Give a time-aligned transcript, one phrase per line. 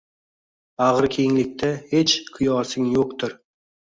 [0.81, 3.37] Bag‘ri kenglikda hech qiyosing yo‘qdir